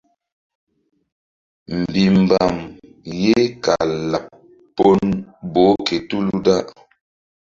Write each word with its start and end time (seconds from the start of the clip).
Mbihmbam 1.79 2.55
ye 3.23 3.39
kal 3.63 3.89
laɓ 4.11 4.25
boh 5.53 5.75
ke 5.87 5.95
tulu 6.07 6.35
da. 6.45 6.55